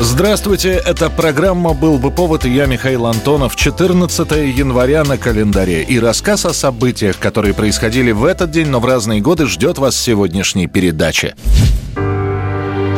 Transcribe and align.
Здравствуйте, 0.00 0.80
это 0.86 1.10
программа 1.10 1.74
«Был 1.74 1.98
бы 1.98 2.12
повод» 2.12 2.44
и 2.44 2.50
я, 2.50 2.66
Михаил 2.66 3.06
Антонов. 3.06 3.56
14 3.56 4.30
января 4.56 5.02
на 5.02 5.18
календаре. 5.18 5.82
И 5.82 5.98
рассказ 5.98 6.46
о 6.46 6.54
событиях, 6.54 7.18
которые 7.18 7.52
происходили 7.52 8.12
в 8.12 8.24
этот 8.24 8.52
день, 8.52 8.68
но 8.68 8.78
в 8.78 8.86
разные 8.86 9.20
годы, 9.20 9.46
ждет 9.46 9.78
вас 9.78 9.96
в 9.96 9.98
сегодняшней 9.98 10.68
передаче. 10.68 11.34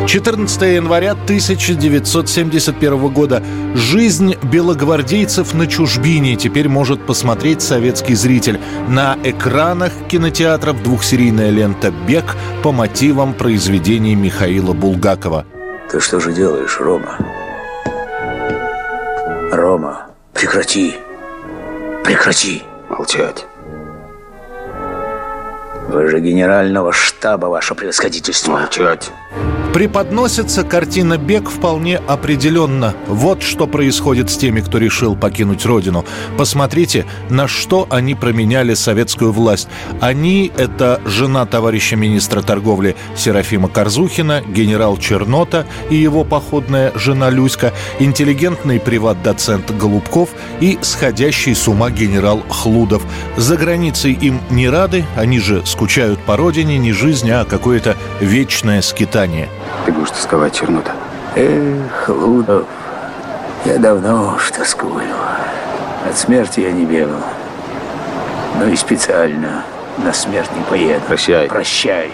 14 0.06 0.62
января 0.62 1.12
1971 1.12 3.08
года. 3.08 3.42
Жизнь 3.74 4.34
белогвардейцев 4.42 5.54
на 5.54 5.66
чужбине 5.66 6.36
теперь 6.36 6.68
может 6.68 7.06
посмотреть 7.06 7.62
советский 7.62 8.14
зритель. 8.14 8.60
На 8.88 9.16
экранах 9.24 9.92
кинотеатров 10.10 10.82
двухсерийная 10.82 11.48
лента 11.48 11.94
«Бег» 12.06 12.36
по 12.62 12.72
мотивам 12.72 13.32
произведений 13.32 14.14
Михаила 14.14 14.74
Булгакова. 14.74 15.46
Ты 15.90 15.98
что 15.98 16.20
же 16.20 16.32
делаешь, 16.32 16.78
Рома? 16.78 17.18
Рома, 19.50 20.06
прекрати. 20.32 20.94
Прекрати 22.04 22.62
молчать. 22.88 23.44
Вы 25.88 26.06
же 26.06 26.20
генерального 26.20 26.92
штаба, 26.92 27.46
ваше 27.46 27.74
превосходительство. 27.74 28.52
Молчать. 28.52 29.10
Преподносится 29.72 30.64
картина 30.64 31.16
«Бег» 31.16 31.48
вполне 31.48 31.98
определенно. 31.98 32.92
Вот 33.06 33.44
что 33.44 33.68
происходит 33.68 34.28
с 34.28 34.36
теми, 34.36 34.62
кто 34.62 34.78
решил 34.78 35.14
покинуть 35.14 35.64
родину. 35.64 36.04
Посмотрите, 36.36 37.06
на 37.28 37.46
что 37.46 37.86
они 37.88 38.16
променяли 38.16 38.74
советскую 38.74 39.30
власть. 39.30 39.68
Они— 40.00 40.50
это 40.56 41.00
жена 41.04 41.46
товарища 41.46 41.94
министра 41.94 42.42
торговли 42.42 42.96
Серафима 43.16 43.68
Корзухина, 43.68 44.42
генерал 44.42 44.96
Чернота 44.96 45.64
и 45.88 45.94
его 45.94 46.24
походная 46.24 46.90
жена 46.96 47.30
Люська, 47.30 47.72
интеллигентный 48.00 48.80
приват-доцент 48.80 49.70
Голубков 49.70 50.30
и 50.58 50.80
сходящий 50.82 51.54
с 51.54 51.68
ума 51.68 51.90
генерал 51.90 52.42
Хлудов. 52.48 53.04
За 53.36 53.56
границей 53.56 54.14
им 54.14 54.40
не 54.50 54.68
рады, 54.68 55.04
они 55.14 55.38
же 55.38 55.64
скучают 55.64 56.18
по 56.18 56.36
родине, 56.36 56.76
не 56.76 56.92
жизнь, 56.92 57.30
а 57.30 57.44
какое-то 57.44 57.96
вечное 58.20 58.82
скитание– 58.82 59.48
ты 59.84 59.92
будешь 59.92 60.10
тосковать, 60.10 60.54
Чернота. 60.54 60.92
Эх, 61.36 62.08
Лудов, 62.08 62.66
я 63.64 63.78
давно 63.78 64.34
уж 64.34 64.50
тоскую. 64.50 65.02
От 66.08 66.16
смерти 66.16 66.60
я 66.60 66.72
не 66.72 66.84
бегал. 66.84 67.20
Но 68.58 68.66
и 68.66 68.76
специально 68.76 69.64
на 69.98 70.12
смерть 70.12 70.50
не 70.56 70.62
поеду. 70.64 71.02
Прощай. 71.06 71.48
Прощай. 71.48 72.10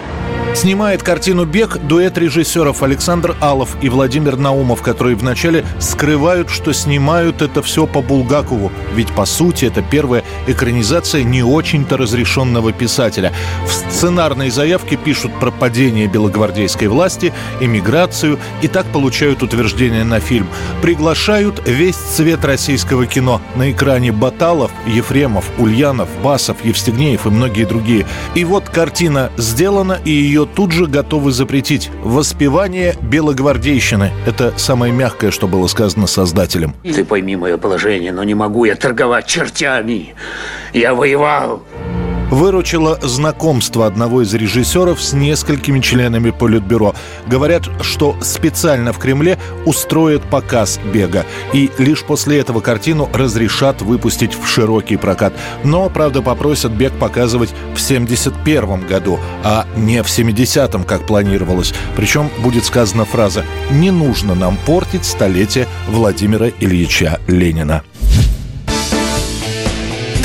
Снимает 0.56 1.02
картину 1.02 1.44
«Бег» 1.44 1.76
дуэт 1.76 2.16
режиссеров 2.16 2.82
Александр 2.82 3.36
Алов 3.42 3.76
и 3.82 3.90
Владимир 3.90 4.38
Наумов, 4.38 4.80
которые 4.80 5.14
вначале 5.14 5.66
скрывают, 5.80 6.48
что 6.48 6.72
снимают 6.72 7.42
это 7.42 7.60
все 7.60 7.86
по 7.86 8.00
Булгакову. 8.00 8.72
Ведь, 8.94 9.12
по 9.12 9.26
сути, 9.26 9.66
это 9.66 9.82
первая 9.82 10.24
экранизация 10.46 11.24
не 11.24 11.42
очень-то 11.42 11.98
разрешенного 11.98 12.72
писателя. 12.72 13.34
В 13.66 13.70
сценарной 13.70 14.48
заявке 14.48 14.96
пишут 14.96 15.38
про 15.38 15.50
падение 15.50 16.06
белогвардейской 16.06 16.88
власти, 16.88 17.34
эмиграцию 17.60 18.38
и 18.62 18.68
так 18.68 18.86
получают 18.86 19.42
утверждение 19.42 20.04
на 20.04 20.20
фильм. 20.20 20.48
Приглашают 20.80 21.68
весь 21.68 21.96
цвет 21.96 22.46
российского 22.46 23.04
кино. 23.04 23.42
На 23.56 23.72
экране 23.72 24.10
Баталов, 24.10 24.70
Ефремов, 24.86 25.50
Ульянов, 25.58 26.08
Басов, 26.22 26.64
Евстигнеев 26.64 27.26
и 27.26 27.28
многие 27.28 27.66
другие. 27.66 28.06
И 28.34 28.46
вот 28.46 28.70
картина 28.70 29.30
сделана, 29.36 30.00
и 30.02 30.10
ее 30.10 30.45
тут 30.54 30.72
же 30.72 30.86
готовы 30.86 31.32
запретить. 31.32 31.90
Воспевание 32.02 32.94
белогвардейщины– 33.02 34.10
это 34.26 34.52
самое 34.56 34.92
мягкое, 34.92 35.30
что 35.30 35.46
было 35.46 35.66
сказано 35.66 36.06
создателем. 36.06 36.74
Ты 36.82 37.04
пойми 37.04 37.36
мое 37.36 37.56
положение, 37.58 38.12
но 38.12 38.24
не 38.24 38.34
могу 38.34 38.64
я 38.64 38.76
торговать 38.76 39.26
чертями. 39.26 40.14
Я 40.72 40.94
воевал 40.94 41.62
выручило 42.30 42.98
знакомство 43.02 43.86
одного 43.86 44.22
из 44.22 44.34
режиссеров 44.34 45.02
с 45.02 45.12
несколькими 45.12 45.80
членами 45.80 46.30
Политбюро. 46.30 46.94
Говорят, 47.26 47.64
что 47.80 48.16
специально 48.20 48.92
в 48.92 48.98
Кремле 48.98 49.38
устроят 49.64 50.22
показ 50.22 50.78
«Бега». 50.92 51.24
И 51.52 51.70
лишь 51.78 52.02
после 52.02 52.38
этого 52.38 52.60
картину 52.60 53.08
разрешат 53.12 53.82
выпустить 53.82 54.34
в 54.34 54.46
широкий 54.46 54.96
прокат. 54.96 55.32
Но, 55.64 55.88
правда, 55.88 56.22
попросят 56.22 56.72
«Бег» 56.72 56.92
показывать 56.94 57.54
в 57.74 57.80
71 57.80 58.86
году, 58.86 59.18
а 59.44 59.66
не 59.76 60.02
в 60.02 60.06
70-м, 60.06 60.84
как 60.84 61.06
планировалось. 61.06 61.74
Причем 61.96 62.30
будет 62.38 62.64
сказана 62.64 63.04
фраза 63.04 63.44
«Не 63.70 63.90
нужно 63.90 64.34
нам 64.34 64.56
портить 64.66 65.04
столетие 65.04 65.66
Владимира 65.88 66.48
Ильича 66.48 67.20
Ленина». 67.26 67.82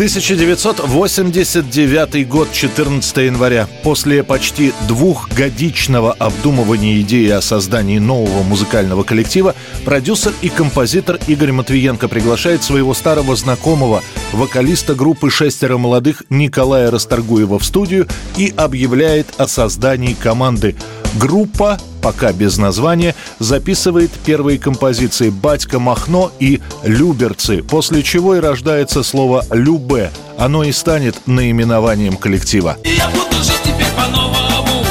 1989 0.02 2.28
год, 2.28 2.52
14 2.52 3.18
января. 3.18 3.68
После 3.84 4.24
почти 4.24 4.74
двухгодичного 4.88 6.14
обдумывания 6.14 7.00
идеи 7.02 7.30
о 7.30 7.40
создании 7.40 8.00
нового 8.00 8.42
музыкального 8.42 9.04
коллектива, 9.04 9.54
продюсер 9.86 10.34
и 10.42 10.50
композитор 10.50 11.20
Игорь 11.28 11.52
Матвиенко 11.52 12.08
приглашает 12.08 12.64
своего 12.64 12.96
старого 12.96 13.36
знакомого, 13.36 14.02
вокалиста 14.32 14.96
группы 14.96 15.30
«Шестеро 15.30 15.78
молодых» 15.78 16.24
Николая 16.30 16.90
Расторгуева 16.90 17.60
в 17.60 17.64
студию 17.64 18.08
и 18.38 18.52
объявляет 18.58 19.28
о 19.38 19.48
создании 19.48 20.14
команды. 20.14 20.76
Группа 21.16 21.78
пока 22.02 22.34
без 22.34 22.58
названия, 22.58 23.16
записывает 23.40 24.12
первые 24.26 24.60
композиции 24.60 25.30
«Батька 25.30 25.80
Махно» 25.80 26.32
и 26.40 26.60
«Люберцы», 26.84 27.64
после 27.64 28.04
чего 28.04 28.36
и 28.36 28.40
рождается 28.40 29.04
слово 29.04 29.46
«любе». 29.52 30.12
Оно 30.38 30.64
и 30.64 30.72
станет 30.72 31.28
наименованием 31.28 32.18
коллектива. 32.18 32.78
Я 32.84 33.10
буду 33.10 33.44
жить 33.44 33.62
теперь 33.64 33.92
по-новому, 33.96 34.84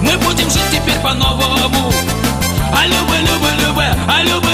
мы 0.00 0.16
будем 0.18 0.48
жить 0.48 0.62
теперь 0.70 1.00
по-новому. 1.02 1.92
А 2.72 2.86
любе, 2.86 3.18
любе, 3.20 3.66
любе, 3.66 3.96
а 4.06 4.22
любе, 4.22 4.47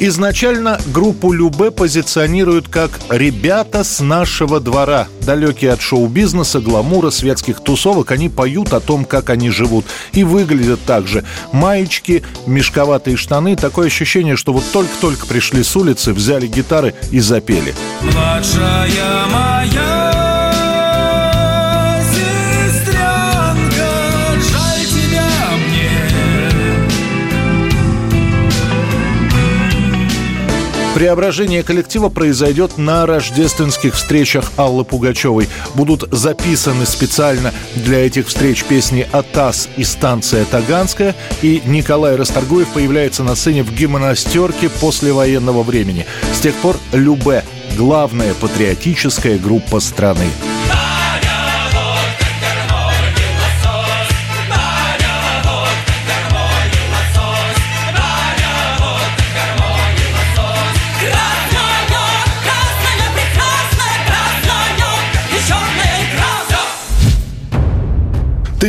Изначально 0.00 0.80
группу 0.94 1.32
Любе 1.32 1.72
позиционируют 1.72 2.68
как 2.68 2.90
«ребята 3.08 3.82
с 3.82 4.00
нашего 4.00 4.60
двора». 4.60 5.08
Далекие 5.22 5.72
от 5.72 5.80
шоу-бизнеса, 5.80 6.60
гламура, 6.60 7.10
светских 7.10 7.60
тусовок, 7.60 8.12
они 8.12 8.28
поют 8.28 8.72
о 8.72 8.80
том, 8.80 9.04
как 9.04 9.28
они 9.28 9.50
живут. 9.50 9.84
И 10.12 10.22
выглядят 10.22 10.78
так 10.86 11.08
же. 11.08 11.24
Маечки, 11.52 12.22
мешковатые 12.46 13.16
штаны. 13.16 13.56
Такое 13.56 13.88
ощущение, 13.88 14.36
что 14.36 14.52
вот 14.52 14.64
только-только 14.72 15.26
пришли 15.26 15.64
с 15.64 15.74
улицы, 15.74 16.12
взяли 16.12 16.46
гитары 16.46 16.94
и 17.10 17.18
запели. 17.18 17.74
Младшая 18.00 19.26
моя 19.26 19.87
Преображение 30.94 31.62
коллектива 31.62 32.08
произойдет 32.08 32.76
на 32.76 33.06
рождественских 33.06 33.94
встречах 33.94 34.50
Аллы 34.56 34.84
Пугачевой. 34.84 35.48
Будут 35.74 36.08
записаны 36.12 36.86
специально 36.86 37.52
для 37.76 38.04
этих 38.04 38.26
встреч 38.26 38.64
песни 38.64 39.06
«Атас» 39.12 39.68
и 39.76 39.84
«Станция 39.84 40.44
Таганская», 40.44 41.14
и 41.40 41.62
Николай 41.66 42.16
Расторгуев 42.16 42.68
появляется 42.68 43.22
на 43.22 43.36
сцене 43.36 43.62
в 43.62 43.72
гимнастерке 43.72 44.68
после 44.68 45.12
военного 45.12 45.62
времени. 45.62 46.06
С 46.34 46.40
тех 46.40 46.54
пор 46.56 46.76
«Любе»— 46.92 47.44
главная 47.76 48.34
патриотическая 48.34 49.38
группа 49.38 49.78
страны. 49.80 50.26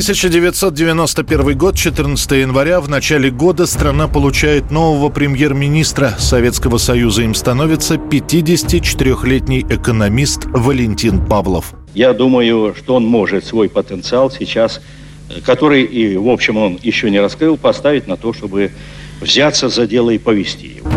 1991 0.10 1.56
год, 1.56 1.76
14 1.76 2.32
января. 2.32 2.82
В 2.82 2.90
начале 2.90 3.30
года 3.30 3.68
страна 3.68 4.08
получает 4.08 4.72
нового 4.72 5.10
премьер-министра 5.10 6.16
Советского 6.18 6.80
Союза. 6.80 7.22
Им 7.22 7.36
становится 7.36 7.94
54-летний 7.94 9.68
экономист 9.70 10.46
Валентин 10.46 11.24
Павлов. 11.24 11.76
Я 11.94 12.14
думаю, 12.14 12.74
что 12.76 12.96
он 12.96 13.06
может 13.06 13.46
свой 13.46 13.70
потенциал 13.70 14.32
сейчас, 14.32 14.82
который, 15.46 15.84
и, 15.84 16.18
в 16.18 16.30
общем, 16.30 16.58
он 16.58 16.80
еще 16.82 17.12
не 17.12 17.20
раскрыл, 17.20 17.56
поставить 17.56 18.08
на 18.08 18.18
то, 18.18 18.34
чтобы 18.34 18.72
взяться 19.22 19.70
за 19.70 19.86
дело 19.86 20.10
и 20.10 20.18
повести 20.18 20.66
его. 20.78 20.90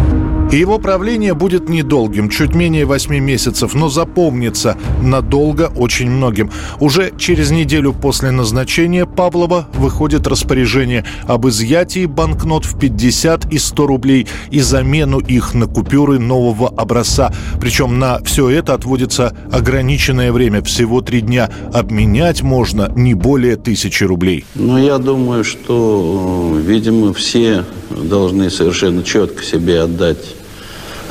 И 0.52 0.58
его 0.58 0.78
правление 0.78 1.32
будет 1.32 1.70
недолгим, 1.70 2.28
чуть 2.28 2.54
менее 2.54 2.84
8 2.84 3.19
месяцев, 3.19 3.72
но 3.75 3.88
запомнится 3.88 4.76
надолго 5.00 5.72
очень 5.75 6.10
многим. 6.10 6.50
Уже 6.78 7.10
через 7.16 7.50
неделю 7.50 7.94
после 7.94 8.32
назначения 8.32 9.06
Павлова 9.06 9.66
выходит 9.72 10.26
распоряжение 10.26 11.06
об 11.26 11.49
изъятии 11.49 12.04
банкнот 12.04 12.66
в 12.66 12.78
50 12.78 13.50
и 13.50 13.56
100 13.56 13.87
рублей 13.87 14.26
и 14.50 14.60
замену 14.60 15.20
их 15.20 15.54
на 15.54 15.66
купюры 15.66 16.19
нового 16.19 16.69
образца. 16.69 17.32
Причем 17.58 17.99
на 17.99 18.22
все 18.22 18.50
это 18.50 18.75
отводится 18.75 19.34
ограниченное 19.50 20.32
время, 20.32 20.62
всего 20.62 21.00
три 21.00 21.22
дня. 21.22 21.49
Обменять 21.72 22.43
можно 22.43 22.93
не 22.94 23.14
более 23.14 23.56
тысячи 23.56 24.04
рублей. 24.04 24.44
Ну, 24.54 24.76
я 24.76 24.99
думаю, 24.99 25.44
что, 25.44 26.54
видимо, 26.62 27.14
все 27.14 27.64
должны 27.88 28.50
совершенно 28.50 29.02
четко 29.02 29.43
себе 29.43 29.81
отдать 29.81 30.42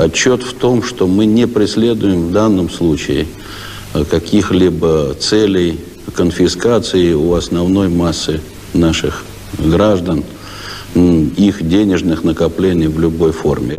отчет 0.04 0.44
в 0.44 0.54
том, 0.54 0.84
что 0.84 1.08
мы 1.08 1.26
не 1.26 1.48
преследуем 1.48 2.28
в 2.28 2.32
данном 2.32 2.70
случае 2.70 3.28
э, 3.94 4.04
каких-либо 4.04 5.16
целей 5.20 5.80
конфискации 6.16 7.14
у 7.14 7.34
основной 7.34 7.88
массы 7.88 8.42
наших 8.74 9.24
граждан, 9.58 10.24
их 10.94 11.66
денежных 11.68 12.24
накоплений 12.24 12.88
в 12.88 13.00
любой 13.00 13.32
форме. 13.32 13.78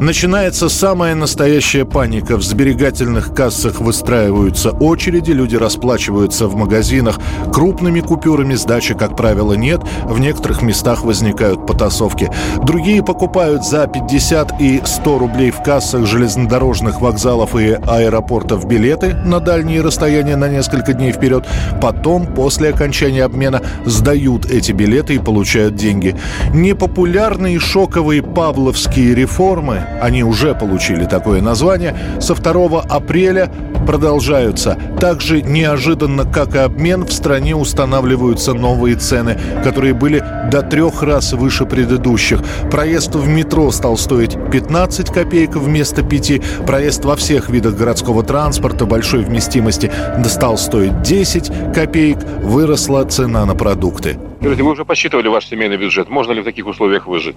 Начинается 0.00 0.68
самая 0.68 1.14
настоящая 1.14 1.86
паника. 1.86 2.36
В 2.36 2.42
сберегательных 2.42 3.34
кассах 3.34 3.80
выстраиваются 3.80 4.70
очереди, 4.70 5.30
люди 5.30 5.56
расплачиваются 5.56 6.48
в 6.48 6.54
магазинах 6.54 7.18
крупными 7.50 8.00
купюрами, 8.00 8.54
сдачи, 8.54 8.92
как 8.92 9.16
правило, 9.16 9.54
нет. 9.54 9.80
В 10.04 10.18
некоторых 10.20 10.60
местах 10.60 11.02
возникают 11.02 11.66
потасовки. 11.66 12.30
Другие 12.62 13.02
покупают 13.02 13.64
за 13.64 13.86
50 13.86 14.60
и 14.60 14.82
100 14.84 15.18
рублей 15.18 15.50
в 15.50 15.62
кассах 15.62 16.06
железнодорожных 16.06 17.00
вокзалов 17.00 17.56
и 17.56 17.78
аэропортов 17.86 18.66
билеты 18.66 19.14
на 19.14 19.40
дальние 19.40 19.80
расстояния 19.80 20.36
на 20.36 20.48
несколько 20.48 20.92
дней 20.92 21.12
вперед. 21.12 21.46
Потом, 21.80 22.26
после 22.26 22.68
окончания 22.68 23.24
обмена, 23.24 23.62
сдают 23.86 24.44
эти 24.44 24.72
билеты 24.72 25.14
и 25.14 25.18
получают 25.18 25.74
деньги. 25.74 26.14
Непопулярные 26.52 27.58
шоковые 27.58 28.22
павловские 28.22 29.14
реформы 29.14 29.85
они 30.00 30.22
уже 30.22 30.54
получили 30.54 31.04
такое 31.04 31.40
название, 31.40 31.96
со 32.20 32.34
2 32.34 32.82
апреля 32.82 33.50
продолжаются. 33.86 34.76
Также 35.00 35.42
неожиданно, 35.42 36.24
как 36.24 36.54
и 36.54 36.58
обмен, 36.58 37.04
в 37.06 37.12
стране 37.12 37.54
устанавливаются 37.54 38.52
новые 38.52 38.96
цены, 38.96 39.38
которые 39.62 39.94
были 39.94 40.22
до 40.50 40.62
трех 40.62 41.02
раз 41.02 41.32
выше 41.32 41.66
предыдущих. 41.66 42.40
Проезд 42.70 43.14
в 43.14 43.28
метро 43.28 43.70
стал 43.70 43.96
стоить 43.96 44.36
15 44.50 45.10
копеек 45.10 45.56
вместо 45.56 46.02
5. 46.02 46.66
Проезд 46.66 47.04
во 47.04 47.16
всех 47.16 47.48
видах 47.48 47.76
городского 47.76 48.22
транспорта 48.22 48.86
большой 48.86 49.24
вместимости 49.24 49.90
стал 50.26 50.58
стоить 50.58 51.02
10 51.02 51.72
копеек. 51.72 52.18
Выросла 52.42 53.04
цена 53.04 53.46
на 53.46 53.54
продукты. 53.54 54.18
Скажите, 54.40 54.62
вы 54.62 54.70
уже 54.72 54.84
посчитывали 54.84 55.28
ваш 55.28 55.46
семейный 55.46 55.76
бюджет? 55.76 56.08
Можно 56.08 56.32
ли 56.32 56.40
в 56.42 56.44
таких 56.44 56.66
условиях 56.66 57.06
выжить? 57.06 57.36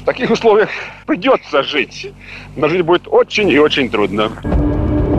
В 0.00 0.04
таких 0.04 0.30
условиях 0.30 0.70
придется 1.06 1.62
жить. 1.62 2.12
Но 2.56 2.68
жить 2.68 2.82
будет 2.82 3.06
очень 3.06 3.48
и 3.50 3.58
очень 3.58 3.90
трудно. 3.90 4.32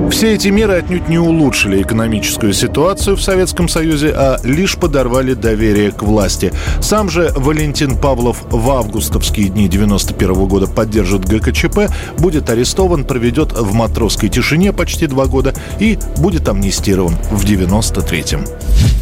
Все 0.10 0.34
эти 0.34 0.48
меры 0.48 0.74
отнюдь 0.74 1.08
не 1.08 1.20
улучшили 1.20 1.84
экономическую 1.84 2.54
ситуацию 2.54 3.16
в 3.16 3.22
Советском 3.22 3.70
Союзе, 3.70 4.12
а 4.16 4.38
лишь 4.44 4.76
подорвали 4.76 5.36
доверие 5.36 5.92
к 5.92 6.02
власти. 6.02 6.52
Сам 6.82 7.10
же 7.10 7.32
Валентин 7.36 7.96
Павлов 7.96 8.44
в 8.50 8.72
августовские 8.72 9.50
дни 9.50 9.68
91 9.68 10.48
года 10.48 10.66
поддержит 10.66 11.26
ГКЧП, 11.26 11.92
будет 12.18 12.50
арестован, 12.50 13.06
проведет 13.06 13.52
в 13.52 13.74
матросской 13.74 14.30
тишине 14.30 14.74
почти 14.74 15.06
два 15.06 15.28
года 15.28 15.54
и 15.80 16.00
будет 16.18 16.50
амнистирован 16.50 17.14
в 17.30 17.46
93-м. 17.46 18.99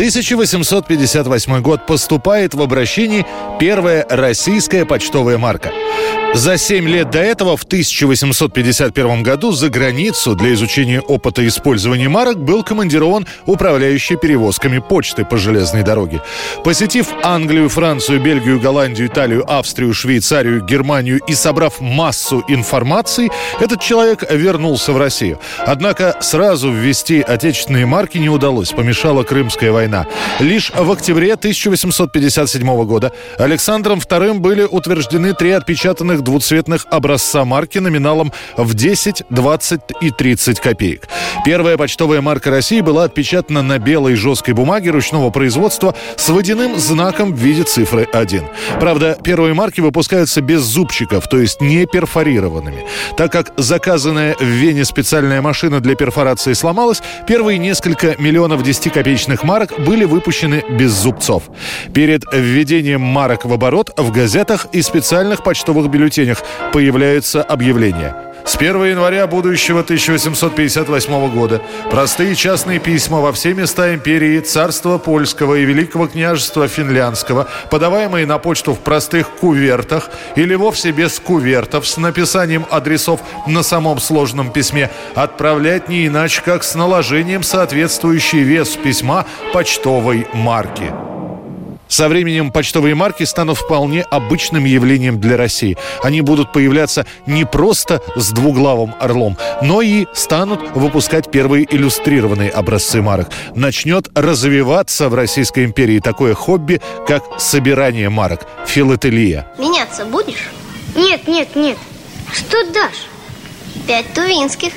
1858 0.00 1.60
год 1.60 1.84
поступает 1.84 2.54
в 2.54 2.62
обращении 2.62 3.26
первая 3.58 4.06
российская 4.08 4.86
почтовая 4.86 5.36
марка. 5.36 5.72
За 6.32 6.56
семь 6.56 6.88
лет 6.88 7.10
до 7.10 7.18
этого, 7.18 7.56
в 7.56 7.64
1851 7.64 9.24
году, 9.24 9.50
за 9.50 9.68
границу 9.68 10.36
для 10.36 10.54
изучения 10.54 11.00
опыта 11.00 11.46
использования 11.46 12.08
марок 12.08 12.38
был 12.38 12.62
командирован 12.62 13.26
управляющий 13.46 14.14
перевозками 14.14 14.78
почты 14.78 15.24
по 15.24 15.36
железной 15.36 15.82
дороге. 15.82 16.22
Посетив 16.62 17.08
Англию, 17.24 17.68
Францию, 17.68 18.20
Бельгию, 18.20 18.60
Голландию, 18.60 19.08
Италию, 19.08 19.44
Австрию, 19.46 19.92
Швейцарию, 19.92 20.64
Германию 20.64 21.20
и 21.26 21.34
собрав 21.34 21.80
массу 21.80 22.44
информации, 22.46 23.28
этот 23.58 23.80
человек 23.80 24.24
вернулся 24.30 24.92
в 24.92 24.98
Россию. 24.98 25.40
Однако 25.58 26.16
сразу 26.20 26.70
ввести 26.70 27.20
отечественные 27.20 27.86
марки 27.86 28.18
не 28.18 28.28
удалось, 28.28 28.70
помешала 28.70 29.24
Крымская 29.24 29.72
война. 29.72 30.06
Лишь 30.38 30.70
в 30.70 30.90
октябре 30.92 31.34
1857 31.34 32.84
года 32.84 33.12
Александром 33.36 33.98
II 33.98 34.38
были 34.38 34.62
утверждены 34.62 35.34
три 35.34 35.50
отпечатанных 35.50 36.19
разных 36.20 36.24
двуцветных 36.24 36.86
образца 36.90 37.44
марки 37.44 37.78
номиналом 37.78 38.32
в 38.56 38.74
10, 38.74 39.24
20 39.30 39.80
и 40.00 40.10
30 40.10 40.60
копеек. 40.60 41.08
Первая 41.44 41.76
почтовая 41.76 42.20
марка 42.20 42.50
России 42.50 42.80
была 42.80 43.04
отпечатана 43.04 43.62
на 43.62 43.78
белой 43.78 44.14
жесткой 44.14 44.54
бумаге 44.54 44.90
ручного 44.90 45.30
производства 45.30 45.94
с 46.16 46.28
водяным 46.28 46.78
знаком 46.78 47.32
в 47.32 47.38
виде 47.38 47.62
цифры 47.62 48.06
1. 48.12 48.42
Правда, 48.80 49.16
первые 49.22 49.54
марки 49.54 49.80
выпускаются 49.80 50.40
без 50.40 50.60
зубчиков, 50.60 51.28
то 51.28 51.38
есть 51.38 51.60
не 51.60 51.86
перфорированными. 51.86 52.84
Так 53.16 53.32
как 53.32 53.52
заказанная 53.56 54.34
в 54.38 54.44
Вене 54.44 54.84
специальная 54.84 55.42
машина 55.42 55.80
для 55.80 55.94
перфорации 55.94 56.54
сломалась, 56.54 57.02
первые 57.26 57.58
несколько 57.58 58.16
миллионов 58.18 58.62
10-копеечных 58.62 59.44
марок 59.44 59.72
были 59.78 60.04
выпущены 60.04 60.62
без 60.70 60.90
зубцов. 60.90 61.44
Перед 61.94 62.22
введением 62.32 63.00
марок 63.00 63.44
в 63.44 63.52
оборот 63.52 63.92
в 63.96 64.10
газетах 64.12 64.66
и 64.72 64.82
специальных 64.82 65.42
почтовых 65.42 65.88
бюллетенях 65.88 66.09
бюллетенях 66.10 66.42
появляются 66.72 67.42
объявления. 67.42 68.14
С 68.44 68.56
1 68.56 68.84
января 68.84 69.26
будущего 69.26 69.80
1858 69.80 71.30
года 71.30 71.60
простые 71.90 72.34
частные 72.34 72.80
письма 72.80 73.20
во 73.20 73.32
все 73.32 73.54
места 73.54 73.94
империи, 73.94 74.40
царства 74.40 74.98
польского 74.98 75.54
и 75.56 75.64
великого 75.64 76.08
княжества 76.08 76.66
финляндского, 76.66 77.48
подаваемые 77.70 78.26
на 78.26 78.38
почту 78.38 78.72
в 78.72 78.80
простых 78.80 79.28
кувертах 79.28 80.10
или 80.36 80.54
вовсе 80.54 80.90
без 80.90 81.20
кувертов 81.20 81.86
с 81.86 81.96
написанием 81.98 82.66
адресов 82.70 83.20
на 83.46 83.62
самом 83.62 84.00
сложном 84.00 84.50
письме, 84.50 84.90
отправлять 85.14 85.88
не 85.88 86.06
иначе, 86.06 86.42
как 86.42 86.64
с 86.64 86.74
наложением 86.74 87.42
соответствующий 87.42 88.42
вес 88.42 88.70
письма 88.70 89.26
почтовой 89.52 90.26
марки. 90.32 90.90
Со 91.90 92.08
временем 92.08 92.52
почтовые 92.52 92.94
марки 92.94 93.24
станут 93.24 93.58
вполне 93.58 94.02
обычным 94.02 94.64
явлением 94.64 95.20
для 95.20 95.36
России. 95.36 95.76
Они 96.02 96.20
будут 96.20 96.52
появляться 96.52 97.04
не 97.26 97.44
просто 97.44 98.00
с 98.14 98.30
двуглавым 98.30 98.94
орлом, 99.00 99.36
но 99.60 99.82
и 99.82 100.06
станут 100.14 100.60
выпускать 100.74 101.30
первые 101.30 101.66
иллюстрированные 101.68 102.50
образцы 102.50 103.02
марок. 103.02 103.28
Начнет 103.56 104.08
развиваться 104.14 105.08
в 105.08 105.14
Российской 105.14 105.64
империи 105.64 105.98
такое 105.98 106.34
хобби, 106.34 106.80
как 107.08 107.24
собирание 107.38 108.08
марок, 108.08 108.46
филателия. 108.66 109.50
Меняться 109.58 110.04
будешь? 110.04 110.48
Нет, 110.94 111.26
нет, 111.26 111.56
нет. 111.56 111.76
Что 112.32 112.64
дашь? 112.72 113.08
Пять 113.88 114.12
тувинских. 114.14 114.72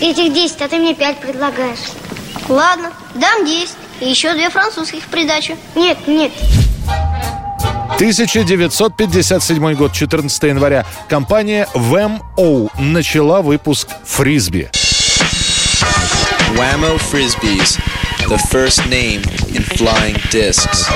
Этих 0.00 0.34
десять, 0.34 0.60
а 0.60 0.68
ты 0.68 0.78
мне 0.78 0.94
пять 0.94 1.18
предлагаешь. 1.18 1.78
Ладно, 2.48 2.92
дам 3.14 3.46
десять. 3.46 3.77
И 4.00 4.08
еще 4.08 4.34
две 4.34 4.50
французских 4.50 5.02
в 5.04 5.08
придачу. 5.08 5.56
Нет, 5.74 5.98
нет. 6.06 6.32
1957 7.94 9.74
год, 9.74 9.92
14 9.92 10.42
января. 10.44 10.86
Компания 11.08 11.66
WMO 11.74 12.70
начала 12.78 13.42
выпуск 13.42 13.88
фрисби. 14.04 14.70
Whammo 16.54 16.96
Frisbees, 16.98 17.78
the 18.28 18.38
first 18.50 18.86
name 18.88 19.22
in 19.54 19.62
flying 19.62 20.16
discs. 20.30 20.88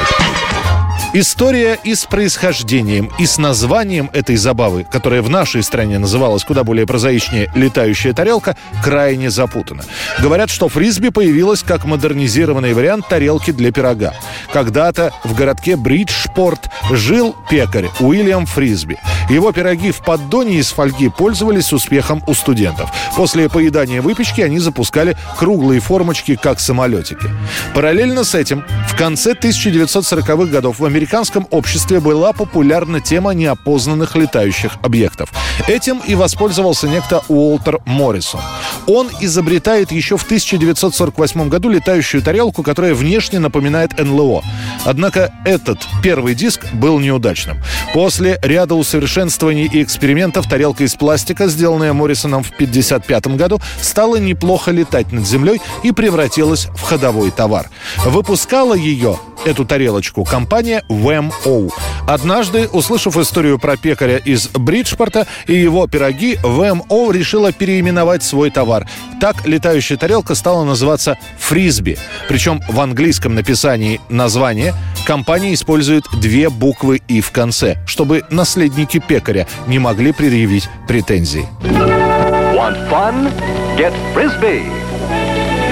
История 1.14 1.78
и 1.84 1.94
с 1.94 2.06
происхождением, 2.06 3.10
и 3.18 3.26
с 3.26 3.36
названием 3.36 4.08
этой 4.14 4.36
забавы, 4.36 4.86
которая 4.90 5.20
в 5.20 5.28
нашей 5.28 5.62
стране 5.62 5.98
называлась 5.98 6.42
куда 6.42 6.64
более 6.64 6.86
прозаичнее 6.86 7.52
«летающая 7.54 8.14
тарелка», 8.14 8.56
крайне 8.82 9.30
запутана. 9.30 9.84
Говорят, 10.20 10.48
что 10.48 10.70
фрисби 10.70 11.10
появилась 11.10 11.62
как 11.62 11.84
модернизированный 11.84 12.72
вариант 12.72 13.08
тарелки 13.08 13.50
для 13.50 13.72
пирога. 13.72 14.14
Когда-то 14.54 15.12
в 15.22 15.34
городке 15.34 15.76
Бриджпорт 15.76 16.70
жил 16.90 17.36
пекарь 17.50 17.90
Уильям 18.00 18.46
Фрисби. 18.46 18.98
Его 19.28 19.52
пироги 19.52 19.90
в 19.90 19.98
поддоне 19.98 20.56
из 20.56 20.70
фольги 20.70 21.10
пользовались 21.10 21.74
успехом 21.74 22.22
у 22.26 22.32
студентов. 22.32 22.90
После 23.14 23.50
поедания 23.50 24.00
выпечки 24.00 24.40
они 24.40 24.58
запускали 24.58 25.18
круглые 25.38 25.80
формочки, 25.80 26.36
как 26.36 26.58
самолетики. 26.58 27.28
Параллельно 27.74 28.24
с 28.24 28.34
этим 28.34 28.64
в 28.88 28.96
конце 28.96 29.32
1940-х 29.34 30.50
годов 30.50 30.78
в 30.78 30.86
американском 31.02 31.48
обществе 31.50 31.98
была 31.98 32.32
популярна 32.32 33.00
тема 33.00 33.32
неопознанных 33.32 34.14
летающих 34.14 34.76
объектов. 34.84 35.32
Этим 35.66 36.00
и 36.06 36.14
воспользовался 36.14 36.86
некто 36.86 37.22
Уолтер 37.26 37.80
Моррисон. 37.86 38.40
Он 38.86 39.10
изобретает 39.20 39.90
еще 39.90 40.16
в 40.16 40.22
1948 40.22 41.48
году 41.48 41.70
летающую 41.70 42.22
тарелку, 42.22 42.62
которая 42.62 42.94
внешне 42.94 43.40
напоминает 43.40 43.98
НЛО. 43.98 44.42
Однако 44.84 45.32
этот 45.44 45.78
первый 46.02 46.34
диск 46.34 46.66
был 46.72 46.98
неудачным. 46.98 47.58
После 47.94 48.38
ряда 48.42 48.74
усовершенствований 48.74 49.66
и 49.66 49.82
экспериментов 49.82 50.48
тарелка 50.48 50.84
из 50.84 50.94
пластика, 50.94 51.48
сделанная 51.48 51.92
Моррисоном 51.92 52.42
в 52.42 52.50
1955 52.50 53.36
году, 53.36 53.60
стала 53.80 54.16
неплохо 54.16 54.70
летать 54.70 55.12
над 55.12 55.26
землей 55.26 55.60
и 55.82 55.92
превратилась 55.92 56.66
в 56.66 56.82
ходовой 56.82 57.30
товар. 57.30 57.70
Выпускала 58.04 58.74
ее 58.74 59.18
эту 59.44 59.64
тарелочку 59.64 60.24
компания 60.24 60.84
WMO. 60.88 61.72
Однажды, 62.06 62.68
услышав 62.68 63.16
историю 63.16 63.58
про 63.58 63.76
пекаря 63.76 64.16
из 64.16 64.48
Бриджпорта 64.48 65.26
и 65.46 65.54
его 65.54 65.86
пироги, 65.86 66.38
WMO 66.42 67.12
решила 67.12 67.52
переименовать 67.52 68.22
свой 68.22 68.50
товар. 68.50 68.88
Так 69.20 69.46
летающая 69.46 69.96
тарелка 69.96 70.34
стала 70.34 70.64
называться 70.64 71.18
фрисби. 71.38 71.98
Причем 72.28 72.60
в 72.68 72.80
английском 72.80 73.34
написании 73.34 74.00
названия 74.08 74.71
компания 75.06 75.54
использует 75.54 76.04
две 76.20 76.48
буквы 76.48 77.00
«и» 77.08 77.20
в 77.20 77.30
конце, 77.30 77.78
чтобы 77.86 78.24
наследники 78.30 78.98
пекаря 78.98 79.46
не 79.66 79.78
могли 79.78 80.12
предъявить 80.12 80.68
претензий. 80.86 81.46
Want 81.62 82.88
fun? 82.90 83.32
Get 83.76 83.92
Frisbee. 84.14 84.70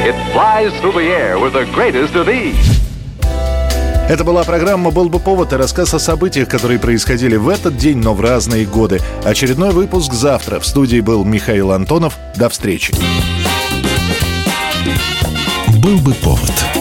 It 0.04 0.14
flies 0.33 0.73
through 0.80 0.95
the 0.95 1.11
air 1.11 1.38
with 1.38 1.52
the 1.52 1.66
greatest 1.75 2.14
of 2.14 2.28
ease. 2.28 2.80
Это 4.11 4.25
была 4.25 4.42
программа 4.42 4.90
«Был 4.90 5.09
бы 5.09 5.21
повод» 5.21 5.52
и 5.52 5.57
рассказ 5.57 5.95
о 5.95 6.00
событиях, 6.00 6.49
которые 6.49 6.80
происходили 6.80 7.37
в 7.37 7.49
этот 7.49 7.76
день, 7.76 7.99
но 7.99 8.12
в 8.12 8.21
разные 8.21 8.66
годы. 8.66 8.99
Очередной 9.23 9.71
выпуск 9.71 10.12
завтра. 10.12 10.59
В 10.59 10.66
студии 10.66 10.99
был 10.99 11.25
Михаил 11.25 11.71
Антонов. 11.71 12.19
До 12.35 12.49
встречи. 12.49 12.92
«Был 15.80 15.99
бы 15.99 16.12
повод» 16.14 16.80